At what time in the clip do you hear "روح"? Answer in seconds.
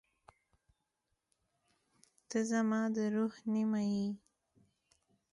3.15-3.33